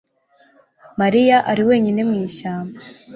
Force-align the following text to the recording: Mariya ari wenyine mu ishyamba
Mariya 1.01 1.37
ari 1.51 1.61
wenyine 1.69 2.01
mu 2.09 2.15
ishyamba 2.27 2.77